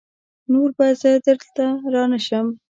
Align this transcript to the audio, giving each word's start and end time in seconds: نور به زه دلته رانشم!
نور 0.51 0.69
به 0.77 0.87
زه 1.01 1.11
دلته 1.27 1.65
رانشم! 1.93 2.47